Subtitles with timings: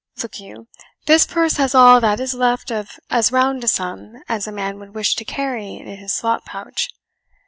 [0.23, 0.67] Look you,
[1.05, 4.79] this purse has all that is left of as round a sum as a man
[4.79, 6.89] would wish to carry in his slop pouch.